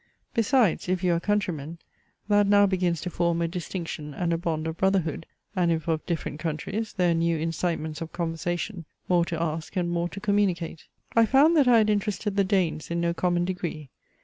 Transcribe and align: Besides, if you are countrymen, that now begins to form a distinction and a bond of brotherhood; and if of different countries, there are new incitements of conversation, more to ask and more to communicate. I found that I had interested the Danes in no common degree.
Besides, 0.33 0.89
if 0.89 1.03
you 1.03 1.13
are 1.13 1.19
countrymen, 1.19 1.77
that 2.27 2.47
now 2.47 2.65
begins 2.65 3.01
to 3.01 3.11
form 3.11 3.39
a 3.39 3.47
distinction 3.47 4.15
and 4.15 4.33
a 4.33 4.37
bond 4.39 4.65
of 4.65 4.75
brotherhood; 4.77 5.27
and 5.55 5.71
if 5.71 5.87
of 5.87 6.03
different 6.07 6.39
countries, 6.39 6.93
there 6.93 7.11
are 7.11 7.13
new 7.13 7.37
incitements 7.37 8.01
of 8.01 8.11
conversation, 8.11 8.85
more 9.07 9.25
to 9.25 9.39
ask 9.39 9.75
and 9.75 9.91
more 9.91 10.09
to 10.09 10.19
communicate. 10.19 10.85
I 11.15 11.27
found 11.27 11.55
that 11.55 11.67
I 11.67 11.77
had 11.77 11.89
interested 11.91 12.35
the 12.35 12.43
Danes 12.43 12.89
in 12.89 12.99
no 12.99 13.13
common 13.13 13.45
degree. 13.45 13.91